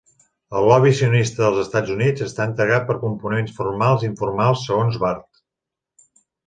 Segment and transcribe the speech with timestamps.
[0.59, 5.27] El lobby sionista dels Estats Units, està integrat per components formals i informals segons Bard.